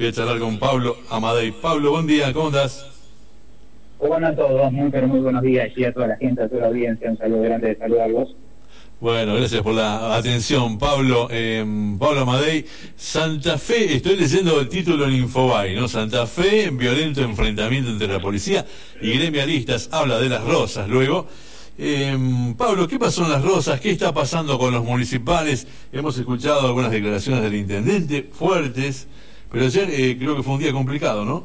[0.00, 1.52] Voy a charlar con Pablo Amadei.
[1.52, 2.86] Pablo, buen día, ¿cómo estás?
[3.98, 6.62] Bueno a todos, muy, pero muy buenos días y a toda la gente, a toda
[6.62, 8.34] la audiencia, un saludo grande de saludarlos.
[8.98, 11.28] Bueno, gracias por la atención, Pablo.
[11.30, 11.62] Eh,
[11.98, 12.64] Pablo Amadei,
[12.96, 15.86] Santa Fe, estoy leyendo el título en Infobay, ¿no?
[15.86, 18.64] Santa Fe, violento enfrentamiento entre la policía
[19.02, 21.26] y gremialistas, habla de las rosas luego.
[21.76, 22.16] Eh,
[22.56, 23.80] Pablo, ¿qué pasó en las rosas?
[23.80, 25.66] ¿Qué está pasando con los municipales?
[25.92, 29.06] Hemos escuchado algunas declaraciones del intendente fuertes,
[29.50, 31.44] pero ayer eh, creo que fue un día complicado, ¿no?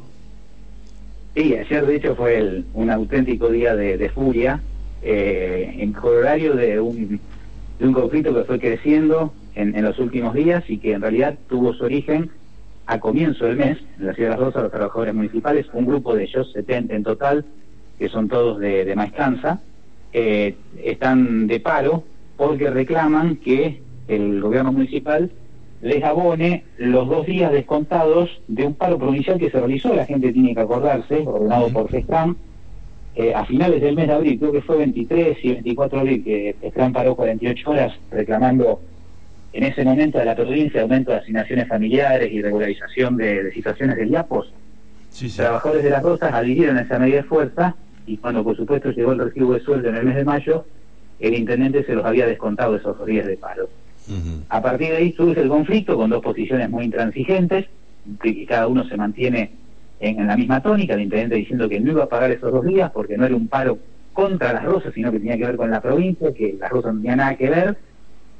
[1.35, 4.61] Sí, ayer de hecho fue un auténtico día de, furia,
[5.01, 7.19] eh, en corolario de un
[7.79, 11.73] de un conflicto que fue creciendo en, los últimos días y que en realidad tuvo
[11.73, 12.29] su origen
[12.87, 16.15] a comienzo del mes, en la ciudad de Las Rosas, los trabajadores municipales, un grupo
[16.15, 17.45] de ellos, 70 en total,
[17.97, 19.61] que son todos de, de Maestranza,
[20.13, 22.03] eh, están de paro
[22.37, 25.31] porque reclaman que el gobierno municipal
[25.81, 30.31] les abone los dos días descontados de un paro provincial que se realizó, la gente
[30.31, 32.35] tiene que acordarse, ordenado por FESTAM,
[33.15, 36.23] eh, a finales del mes de abril, creo que fue 23 y 24 de abril,
[36.23, 38.81] que Estrán paró 48 horas reclamando
[39.53, 44.07] en ese momento de la provincia aumento de asignaciones familiares y regularización de, situaciones de
[44.07, 44.51] IAPOS.
[45.37, 47.73] Trabajadores de las Rosas adhirieron a esa medida de fuerza
[48.05, 50.65] y cuando por supuesto llegó el recibo de sueldo en el mes de mayo,
[51.21, 53.69] el intendente se los había descontado esos días de paro.
[54.49, 57.65] A partir de ahí surge el conflicto con dos posiciones muy intransigentes,
[58.21, 59.51] que cada uno se mantiene
[59.99, 62.91] en, la misma tónica, el intendente diciendo que no iba a pagar esos dos días
[62.91, 63.79] porque no era un paro
[64.13, 67.01] contra las rosas, sino que tenía que ver con la provincia, que las rosas no
[67.01, 67.77] tenían nada que ver,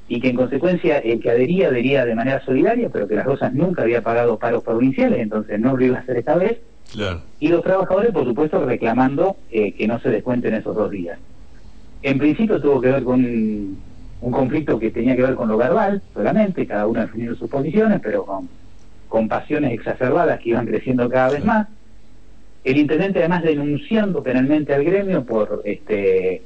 [0.08, 3.52] y que en consecuencia el que adhería adhería de manera solidaria, pero que las rosas
[3.52, 6.58] nunca había pagado paros provinciales, entonces no lo iba a hacer esta vez.
[7.40, 11.18] Y los trabajadores, por supuesto, reclamando eh, que no se descuenten esos dos días.
[12.02, 13.76] En principio tuvo que ver con
[14.20, 18.00] un conflicto que tenía que ver con lo verbal, solamente, cada uno definiendo sus posiciones,
[18.02, 18.48] pero con
[19.08, 21.68] con pasiones exacerbadas que iban creciendo cada vez más.
[22.64, 26.42] El intendente además denunciando penalmente al gremio por este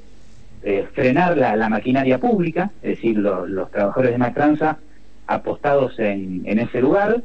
[0.62, 4.78] eh, frenar la, maquinaria pública, es decir, los trabajadores de Maestranza
[5.26, 7.22] apostados en, en ese lugar,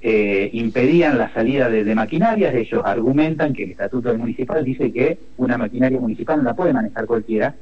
[0.00, 4.92] eh, impedían la salida de, de, maquinarias, ellos argumentan que el estatuto del municipal dice
[4.92, 7.54] que una maquinaria municipal no la puede manejar cualquiera,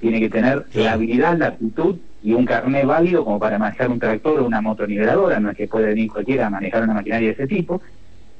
[0.00, 3.98] tiene que tener la habilidad, la actitud y un carnet válido como para manejar un
[3.98, 7.34] tractor o una motoniveladora, no es que puede venir cualquiera a manejar una maquinaria de
[7.34, 7.80] ese tipo,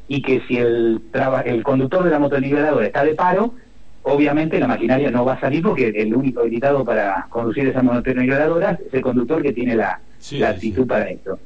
[0.09, 1.01] y que si el,
[1.45, 3.55] el conductor de la motoniveladora está de paro,
[4.03, 8.79] obviamente la maquinaria no va a salir porque el único habilitado para conducir esa motoniveladora
[8.87, 10.01] es el conductor que tiene la,
[10.47, 11.39] actitud para esto.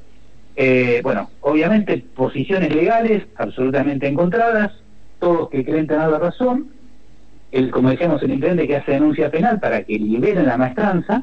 [0.56, 4.72] Eh, bueno, obviamente posiciones legales absolutamente encontradas,
[5.18, 6.68] todos que creen tener la razón,
[7.54, 11.22] el, como decíamos, el intendente que hace denuncia penal para que liberen la maestranza,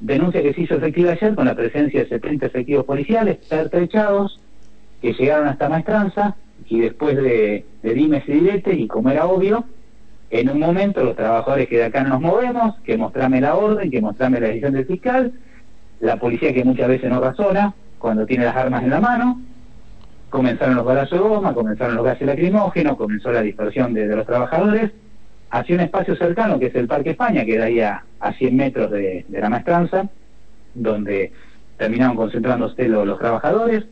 [0.00, 4.40] denuncia que se hizo efectiva ayer con la presencia de 70 efectivos policiales pertrechados
[5.00, 6.34] que llegaron hasta Maestranza
[6.66, 9.64] y después de, de dimes y diretes y como era obvio,
[10.30, 13.90] en un momento los trabajadores que de acá no nos movemos, que mostrame la orden,
[13.92, 15.32] que mostrame la decisión del fiscal,
[16.00, 19.40] la policía que muchas veces no razona cuando tiene las armas en la mano,
[20.30, 24.90] comenzaron los balazos de goma, comenzaron los gases lacrimógenos, comenzó la dispersión de los trabajadores,
[25.50, 28.02] hacia un espacio cercano que es el Parque España, que da ahí a,
[28.38, 30.08] 100 metros de, la maestranza,
[30.74, 31.32] donde
[31.76, 33.84] terminaron concentrándose los, los, trabajadores.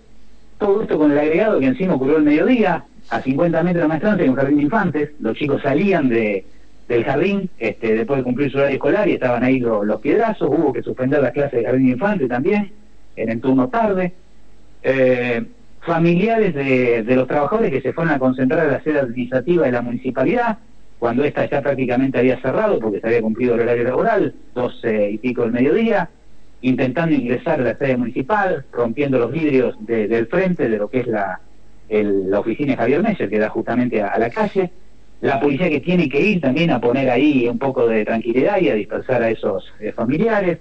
[0.59, 3.89] Todo esto con el agregado que encima ocurrió el mediodía, a 50 metros de la
[3.89, 6.45] maestranza hay un jardín de infantes, los chicos salían de,
[6.89, 10.73] del jardín este, después de cumplir su horario escolar y estaban ahí los, piedrazos, hubo
[10.73, 12.71] que suspender las clases de jardín de infantes también,
[13.17, 14.13] en el turno tarde.
[14.83, 15.45] Eh,
[15.81, 19.73] familiares de, de, los trabajadores que se fueron a concentrar a la sede administrativa de
[19.73, 20.59] la municipalidad,
[20.99, 25.19] cuando esta ya prácticamente había cerrado porque se había cumplido el horario laboral, 12 y
[25.19, 26.09] pico del mediodía,
[26.61, 31.07] intentando ingresar a la sede municipal, rompiendo los vidrios del frente de lo que es
[31.07, 31.41] la,
[31.89, 34.71] la oficina de Javier Meyer, que da justamente a, la calle.
[35.21, 38.69] La policía que tiene que ir también a poner ahí un poco de tranquilidad y
[38.69, 40.59] a dispersar a esos eh, familiares.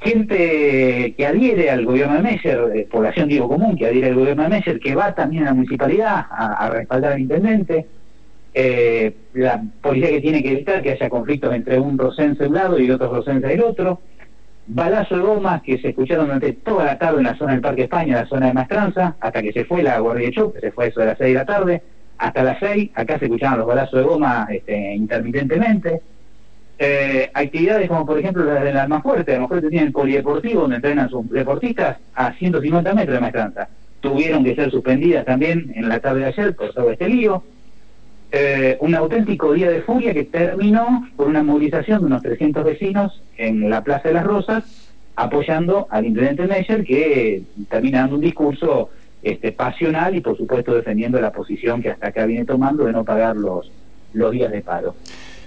[0.00, 4.44] Gente que adhiere al gobierno de Meyer, eh, población digo común, que adhiere al gobierno
[4.44, 7.86] de Meyer, que va también a la municipalidad a respaldar al intendente
[8.60, 12.56] eh, la policía que tiene que evitar que haya conflictos entre un rocense de un
[12.56, 14.00] lado y otro rocense del otro,
[14.66, 17.84] balazo de bombas que se escucharon durante toda la tarde en la zona del Parque
[17.84, 20.98] España, la zona de Mastranza, hasta que se fue la Guardia que se fue eso
[20.98, 21.82] de las 6 de la tarde,
[22.18, 26.02] hasta las 6, acá se escuchaban los balazos de goma este, intermitentemente.
[26.80, 31.30] Eh, actividades como por ejemplo las del Almafuerte, Almafuerte tiene el polideportivo donde entrenan sus
[31.30, 33.68] deportistas a 150 metros de Mastranza.
[34.00, 37.44] Tuvieron que ser suspendidas también en la tarde de ayer por todo este lío.
[38.30, 43.22] Eh, un auténtico día de furia que terminó por una movilización de unos 300 vecinos
[43.38, 44.64] en la Plaza de las Rosas,
[45.16, 48.90] apoyando al intendente Meyer, que termina dando un discurso
[49.22, 53.02] este, pasional y por supuesto defendiendo la posición que hasta acá viene tomando de no
[53.02, 53.70] pagar los,
[54.12, 54.94] los días de paro.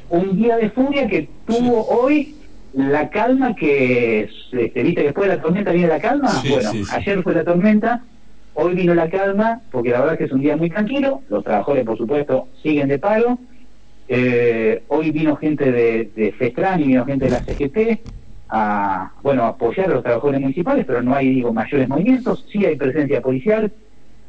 [0.10, 2.36] Un día de furia que tuvo hoy
[2.74, 7.22] la calma que, este, viste que después de la tormenta viene la calma, bueno, ayer
[7.22, 8.04] fue la tormenta,
[8.53, 11.44] hoy vino la calma, porque la verdad es que es un día muy tranquilo, los
[11.44, 13.38] trabajadores por supuesto siguen de paro,
[14.07, 18.01] eh, hoy vino gente de, de FESTRAN y vino gente de la CGT
[18.50, 22.75] a, bueno, apoyar a los trabajadores municipales, pero no hay, digo, mayores movimientos, sí hay
[22.75, 23.71] presencia policial,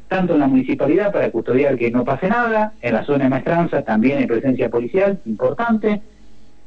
[0.07, 3.81] tanto en la municipalidad para custodiar que no pase nada, en la zona de maestranza
[3.81, 6.01] también hay presencia policial importante,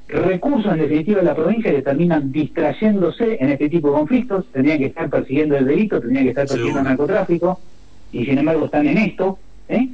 [0.08, 4.78] recursos en definitiva de la provincia que terminan distrayéndose en este tipo de conflictos, tendrían
[4.78, 7.60] que estar persiguiendo el delito, tendrían que estar persiguiendo el narcotráfico,
[8.12, 9.38] y sin embargo están en esto,
[9.68, 9.88] ¿eh?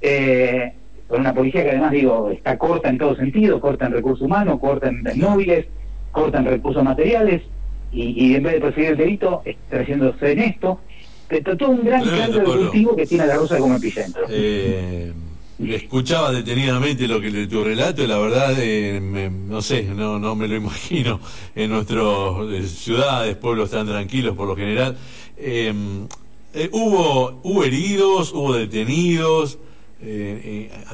[0.00, 0.72] Eh,
[1.06, 4.58] con una policía que además digo está corta en todo sentido, corta en recursos humanos,
[4.60, 5.66] corta en, móviles,
[6.12, 7.42] corta en recursos materiales,
[7.90, 10.78] y, en vez de perseguir el delito, está haciéndose en esto.
[11.26, 14.24] Pero todo un gran cambio de cultivo que tiene la Rosa como epicentro.
[14.28, 15.10] Eh
[15.58, 20.46] escuchaba detenidamente lo que tu relato y la verdad eh, no sé no no me
[20.46, 21.20] lo imagino.
[21.54, 22.04] En nuestras
[22.50, 24.96] eh, ciudades pueblos tan tranquilos por lo general
[25.36, 26.06] em,
[26.54, 29.58] eh, hubo hubo heridos hubo detenidos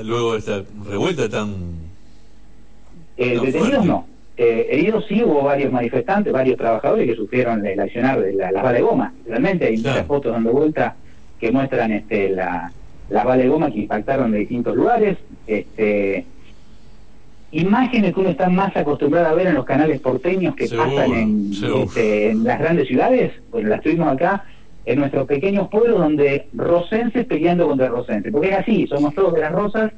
[0.02, 1.75] luego de esta revuelta tan,
[3.17, 4.06] detenidos no.
[4.37, 8.81] Heridos sí hubo varios manifestantes varios trabajadores que sufrieron el accionar de la, bala de
[8.81, 9.12] goma.
[9.26, 10.96] Realmente hay muchas fotos dando vuelta
[11.38, 12.72] que muestran este la
[13.10, 16.24] las balas de goma que impactaron en distintos lugares, este,
[17.52, 22.30] imágenes que uno está más acostumbrado a ver en los canales porteños que pasan este,
[22.30, 24.44] en, las grandes ciudades, bueno, las tuvimos acá
[24.86, 29.40] en nuestros pequeños pueblos donde rocenses peleando contra rocenses, porque es así, somos todos de
[29.40, 29.92] las Rosas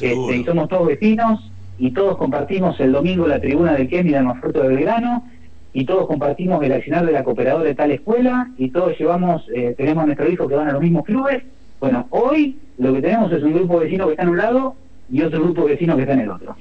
[0.00, 4.22] este, y somos todos vecinos y todos compartimos el domingo la tribuna del Kemi de
[4.40, 5.24] Fruto de Belgrano
[5.72, 9.74] y todos compartimos el accionar de la cooperadora de tal escuela y todos llevamos, eh,
[9.76, 11.42] tenemos a nuestro hijo que van a los mismos clubes
[11.80, 14.74] bueno, hoy lo que tenemos es un grupo de vecinos que está en un lado
[15.10, 16.56] y otro grupo de vecinos que está en el otro.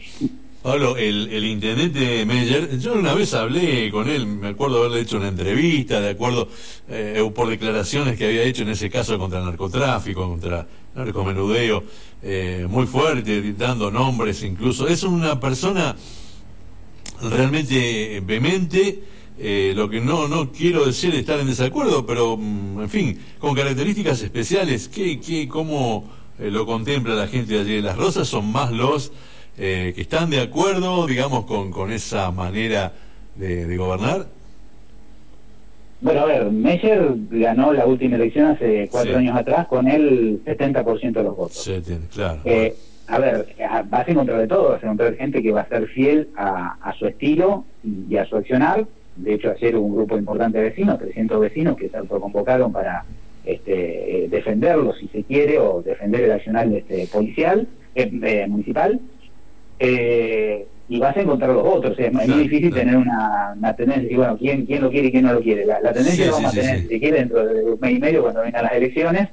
[0.62, 5.18] Pablo, el, el intendente Meyer, yo una vez hablé con él, me acuerdo haberle hecho
[5.18, 6.50] una entrevista, de acuerdo,
[6.90, 11.84] eh, por declaraciones que había hecho en ese caso contra el narcotráfico, contra narcomenudeo,
[12.22, 14.88] eh, muy fuerte, dando nombres incluso.
[14.88, 15.96] Es una persona
[17.22, 19.00] realmente vehemente
[19.42, 23.56] eh, lo que no no quiero decir estar en desacuerdo, pero mm, en fin, con
[23.56, 26.04] características especiales, ¿qué, qué, ¿cómo
[26.40, 28.28] eh, lo contempla la gente de allí de Las Rosas?
[28.28, 29.14] ¿Son más los
[29.58, 32.92] eh, que están de acuerdo, digamos, con, con esa manera
[33.36, 34.28] de, gobernar?
[36.02, 41.14] Bueno, a ver, Meyer ganó la última elección hace cuatro años atrás con el 70%
[41.14, 41.72] de los votos.
[42.14, 42.42] Claro.
[43.08, 43.56] a ver,
[43.90, 46.76] vas a encontrar de todo, vas a encontrar gente que va a ser fiel a,
[46.82, 47.64] a su estilo
[48.10, 51.78] y a su accionar, de hecho ayer hubo un grupo importante de vecinos, 300 vecinos
[51.78, 53.04] que se autoconvocaron para
[53.46, 59.00] este, defenderlo si se quiere o defender el accional este, policial, eh, eh, municipal.
[59.80, 61.98] Eh, y vas a encontrar los otros.
[62.00, 65.34] Es muy difícil tener una, tendencia, y bueno, ¿quién, quién lo quiere y quién no
[65.34, 65.66] lo quiere.
[65.66, 68.42] La, tendencia la vamos a tener, si quiere, dentro de un mes y medio cuando
[68.42, 69.30] vengan las elecciones,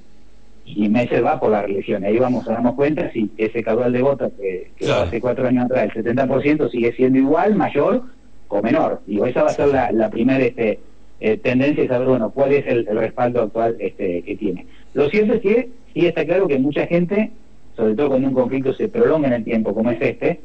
[0.66, 2.04] y Messer va por la reelección.
[2.04, 5.88] Ahí vamos a darnos cuenta si ese caudal de votos que, hace cuatro años atrás,
[5.94, 8.02] el 70% sigue siendo igual, mayor,
[8.48, 9.00] o menor.
[9.06, 10.78] Digo, esa va a ser la, la primera este,
[11.18, 14.66] eh, tendencia de saber, bueno, cuál es el, respaldo actual este, que tiene.
[14.92, 17.30] Lo cierto es que sí está claro que mucha gente,
[17.74, 20.40] sobre todo cuando un conflicto se prolonga en el tiempo como es este,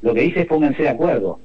[0.00, 1.40] lo que dice es pónganse de acuerdo.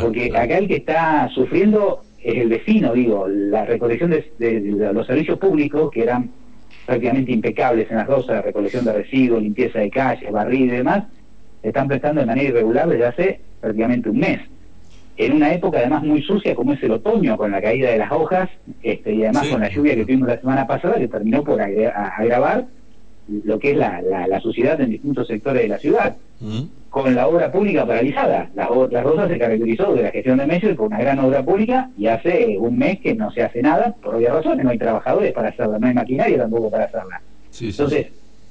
[0.00, 5.38] porque acá el que está sufriendo es el vecino, digo, la recolección de, los servicios
[5.38, 6.30] públicos, que eran
[6.84, 11.04] prácticamente impecables en las rosas, recolección de residuos, limpieza de calles, barrido y demás,
[11.62, 14.40] se están prestando de manera irregular desde hace prácticamente un mes
[15.18, 18.12] en una época además muy sucia como es el otoño, con la caída de las
[18.12, 18.48] hojas
[18.82, 22.66] este, y además con la lluvia que tuvimos la semana pasada, que terminó por agravar
[23.44, 26.16] lo que es la, la, suciedad en distintos sectores de la ciudad.
[26.40, 26.62] Mm.
[26.88, 30.74] Con la obra pública paralizada, la, la Rosa se caracterizó de la gestión de Meyer
[30.74, 34.14] por una gran obra pública y hace un mes que no se hace nada, por
[34.14, 37.20] obvias razones, no hay trabajadores para hacerla, no hay maquinaria tampoco para hacerla.
[37.60, 38.06] Entonces,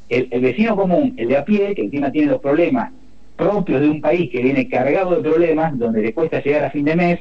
[0.10, 2.92] el, el, vecino común, el de a pie, que encima tiene los problemas
[3.38, 6.84] propios de un país que viene cargado de problemas, donde le cuesta llegar a fin
[6.86, 7.20] de mes,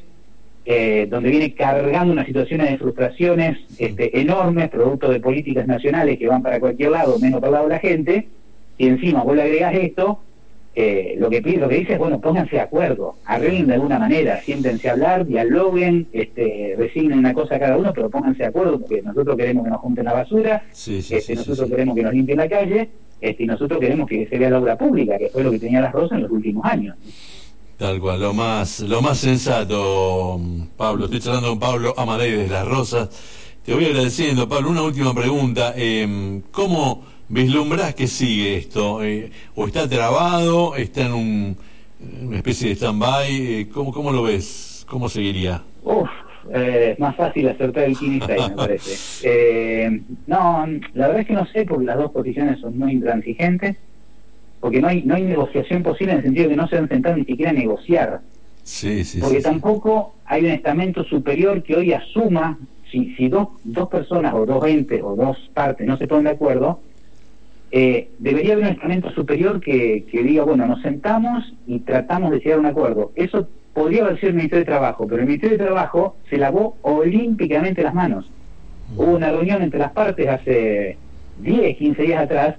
[0.65, 6.27] eh, donde viene cargando una situación de frustraciones este, enormes, producto de políticas nacionales que
[6.27, 8.29] van para cualquier lado, menos para el lado de la gente,
[8.79, 10.21] y encima vos le agregás esto,
[10.79, 14.43] eh, lo que lo que dice es, bueno, pónganse de acuerdo, arreglen de alguna manera,
[14.43, 18.79] siéntense a hablar, dialoguen, este, resignen una cosa a cada uno, pero pónganse de acuerdo,
[18.81, 22.49] porque nosotros queremos que nos junten la basura, este, nosotros queremos que nos limpien la
[22.51, 22.91] calle,
[23.23, 25.81] este, y nosotros queremos que se vea la obra pública, que fue lo que tenía
[25.81, 26.95] las Rosas en los últimos años.
[27.79, 30.39] Tal cual, lo más, lo más sensato,
[30.77, 31.07] Pablo.
[31.07, 33.09] Estoy charlando con Pablo Amadei de Las Rosas.
[33.65, 34.69] te voy agradeciendo, Pablo.
[34.69, 35.73] Una última pregunta.
[35.75, 39.03] Eh, ¿Cómo vislumbras que sigue esto?
[39.03, 40.77] Eh, ¿O está trabado?
[40.77, 41.57] ¿Está en un,
[42.23, 43.31] una especie de stand-by?
[43.31, 44.85] Eh, ¿cómo, ¿Cómo lo ves?
[44.89, 45.63] ¿Cómo seguiría?
[45.83, 46.09] Uf,
[46.53, 48.97] eh, es más fácil acertar el 15 me parece.
[49.29, 53.77] Eh, no, la verdad es que no sé, porque las dos posiciones son muy intransigentes,
[54.61, 56.89] porque no hay no hay negociación posible en el sentido de que no se han
[56.89, 58.21] sentado ni siquiera a negociar.
[58.63, 62.59] Sí, sí, porque sí, tampoco hay un estamento superior que hoy asuma,
[62.91, 66.31] si, si dos, dos personas o dos entes o dos partes no se ponen de
[66.31, 66.81] acuerdo,
[67.79, 72.39] eh, debería haber un estamento superior que, que diga, bueno, nos sentamos y tratamos de
[72.39, 73.13] llegar a un acuerdo.
[73.17, 76.79] Eso podría haber sido el Ministerio de Trabajo, pero el Ministerio de Trabajo se lavó
[76.81, 78.31] olímpicamente las manos.
[78.97, 80.97] Hubo una reunión entre las partes hace
[81.43, 82.55] 10, 15 días atrás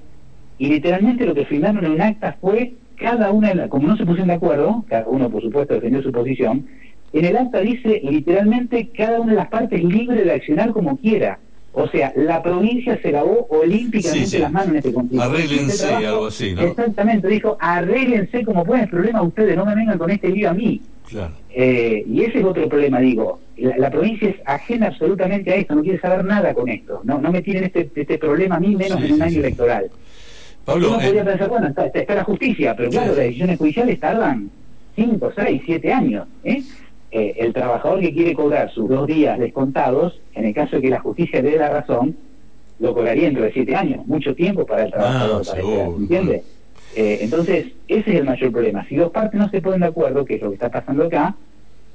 [0.59, 3.97] y literalmente lo que firmaron en un acta fue cada una, de las- como no
[3.97, 6.67] se pusieron de acuerdo, cada uno por supuesto defendió su posición,
[7.13, 11.39] en el acta dice literalmente cada una de las partes libre de accionar como quiera.
[11.79, 14.39] O sea, la provincia se lavó olímpicamente Sí, sí.
[14.39, 15.23] las manos en este conflicto.
[15.23, 16.61] Arréglense, Este trabajo- algo así, ¿no?
[16.63, 20.53] Exactamente, dijo, arréglense como pueden, el problema ustedes, no me vengan con este lío a
[20.55, 20.81] mí.
[21.07, 21.33] Claro.
[21.53, 23.39] Eh, y ese es otro problema, digo.
[23.57, 27.01] La, la provincia es ajena absolutamente a esto, no quiere saber nada con esto.
[27.03, 29.85] No, no me tienen este, este problema a mí, menos Sí, en un año electoral.
[30.65, 33.99] Pablo, Uno eh, podría pensar, bueno, está, está la justicia, pero claro, las decisiones judiciales
[33.99, 34.49] tardan
[34.95, 36.27] 5, 6, 7 años.
[36.43, 36.63] ¿eh?
[37.17, 40.89] Eh, el trabajador que quiere cobrar sus dos días descontados, en el caso de que
[40.89, 42.15] la justicia le dé la razón,
[42.79, 44.05] lo cobraría dentro de 7 años.
[44.05, 45.73] Mucho tiempo para el trabajador, Ah, para seguro.
[45.81, 46.43] esperar, ¿entiende?
[46.95, 48.85] Eh, entonces, ese es el mayor problema.
[48.87, 51.35] Si dos partes no se ponen de acuerdo, que es lo que está pasando acá,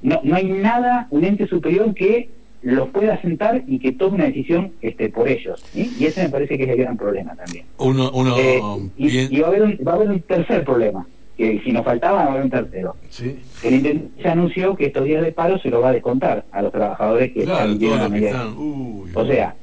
[0.02, 2.28] no, no hay nada, un ente superior que
[2.62, 5.62] los pueda sentar y que tome una decisión este, por ellos.
[5.72, 5.94] ¿sí?
[6.00, 7.64] Y ese me parece que es el gran problema también.
[7.78, 8.60] uno, uno Eh,
[8.96, 11.84] y, y va, a haber un, va a haber un tercer problema, que si nos
[11.84, 12.94] faltaba va a un tercero.
[13.10, 13.38] Sí.
[13.62, 16.72] El intendente anunció que estos días de paro se lo va a descontar a los
[16.72, 18.30] trabajadores que Claro, están que medida.
[18.30, 18.56] están.
[18.58, 19.54] Uy, O sea,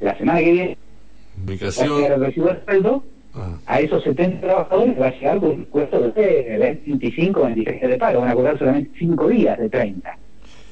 [0.00, 0.76] la semana que viene
[1.38, 2.04] a ubicación.
[2.04, 3.04] el recibo de sueldo,
[3.36, 7.80] Ah, a esos 70 trabajadores va a llegar con un cuento de 25 o 26
[7.80, 10.16] días de paro, van a cobrar solamente 5 días de 30.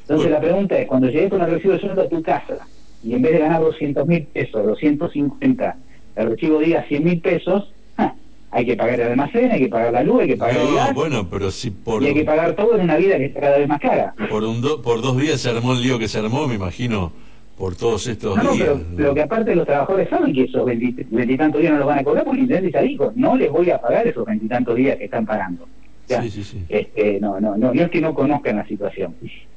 [0.03, 0.31] Entonces Bueno.
[0.31, 2.59] la pregunta es, cuando llegues con el recibo de sueldo a tu casa
[3.03, 5.77] y en vez de ganar 200 mil pesos, 250,
[6.15, 8.15] el recibo diga 100 mil pesos, ¡ja!
[8.55, 10.75] Hay que pagar el almacén, hay que pagar la luz, hay que pagar el no,
[10.77, 13.41] gas bueno, pero si por, y hay que pagar todo en una vida que está
[13.41, 14.15] cada vez más cara.
[14.31, 17.13] por, un do- por dos días se armó el lío que se armó, me imagino,
[17.57, 18.69] por todos estos No, no, días.
[18.69, 21.99] pero, pero que aparte los trabajadores saben que esos veinti- veintitantos días no los van
[22.01, 24.97] a cobrar porque el intendente ya dijo, no les voy a pagar esos veintitantos días
[24.99, 25.65] que están pagando.
[25.65, 25.69] O
[26.09, 26.65] sea, Sí, sí, sí.
[26.69, 29.15] este, no, no, no, no es que no conozcan la situación.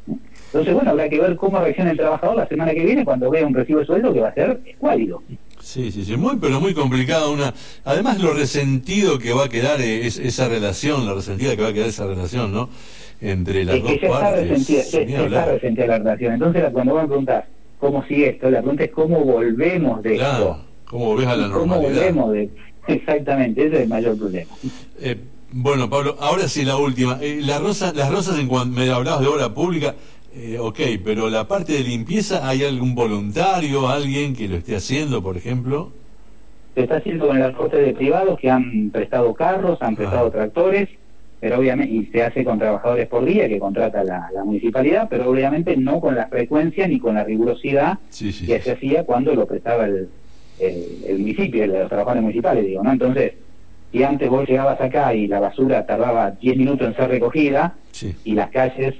[0.07, 3.45] Entonces, bueno, habrá que ver cómo reacciona el trabajador la semana que viene cuando vea
[3.45, 5.21] un recibo de sueldo que va a ser escuálido.
[5.65, 7.31] Sí, sí, sí, muy, pero muy complicado.
[7.31, 7.51] Una,
[7.85, 11.69] además, lo resentido que va a quedar eh, es, esa relación, la resentida que va
[11.69, 12.69] a quedar esa relación, ¿no?
[13.19, 14.47] Entre las Es dos que ya está partes.
[14.49, 16.33] resentida, ya- ya está resentida la relación.
[16.35, 17.45] Entonces, cuando van a preguntar
[17.79, 20.65] cómo sigue esto, la pregunta es cómo volvemos de Claro, esto.
[20.85, 21.95] ¿cómo volvés a la ¿Cómo normalidad?
[22.13, 22.49] volvemos de
[22.87, 24.51] Exactamente, ese es el mayor problema.
[25.01, 25.17] Eh,
[25.51, 27.17] bueno, Pablo, ahora sí la última.
[27.21, 29.95] Eh, las rosas, las rosas en cuanto me hablabas de obra pública,
[30.35, 35.21] eh, ok, pero la parte de limpieza, ¿hay algún voluntario, alguien que lo esté haciendo,
[35.23, 35.91] por ejemplo?
[36.73, 40.31] se está haciendo con el aporte de privados que han prestado carros, han prestado Ah.
[40.31, 40.89] tractores,
[41.39, 45.29] pero obviamente, y se hace con trabajadores por día que contrata la, la municipalidad, pero
[45.29, 48.45] obviamente no con la frecuencia ni con la rigurosidad Sí, sí.
[48.45, 48.65] que sí.
[48.65, 50.09] se hacía cuando lo prestaba el,
[50.59, 52.91] el, el municipio, los trabajadores municipales, digo, ¿no?
[52.91, 53.33] Entonces,
[53.93, 57.75] si antes vos llegabas acá y la basura tardaba 10 minutos en ser recogida
[58.25, 58.95] y las calles,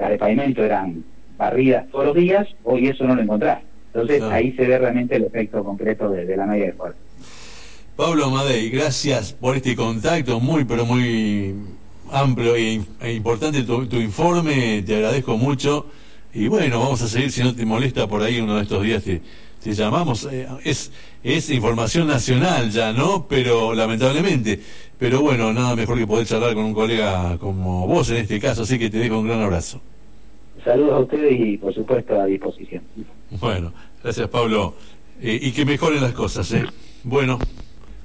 [0.00, 1.04] las de pavimento eran
[1.38, 3.60] barridas todos los días, hoy eso no lo encontrás.
[3.92, 4.34] Entonces Claro.
[4.34, 6.98] ahí se ve realmente el efecto concreto de, de la medida de esfuerzo.
[7.96, 11.54] Pablo Amadei, gracias por este contacto muy, pero muy
[12.12, 15.86] amplio e, e importante tu, tu informe, te agradezco mucho.
[16.32, 19.02] Y bueno, vamos a seguir, si no te molesta, por ahí uno de estos días
[19.02, 19.20] te,
[19.62, 20.28] te llamamos.
[20.30, 20.90] Eh, es,
[21.22, 23.26] es información nacional ya, ¿no?
[23.28, 24.60] Pero lamentablemente.
[24.98, 28.62] Pero bueno, nada mejor que poder charlar con un colega como vos en este caso,
[28.62, 29.80] así que te dejo un gran abrazo.
[30.64, 32.82] Saludos a ustedes y por supuesto a disposición.
[33.40, 34.74] Bueno, gracias Pablo.
[35.22, 36.64] Eh, y que mejoren las cosas, ¿eh?
[37.02, 37.38] Bueno,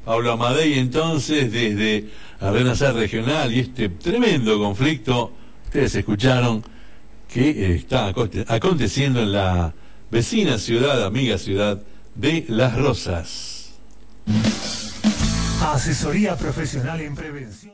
[0.05, 2.05] Pablo Amadei entonces desde
[2.39, 5.31] Arrenacer Regional y este tremendo conflicto,
[5.65, 6.63] ustedes escucharon
[7.31, 9.73] que está aconte- aconteciendo en la
[10.11, 11.81] vecina ciudad, amiga ciudad
[12.15, 13.73] de Las Rosas.
[15.61, 17.73] Asesoría profesional en prevención.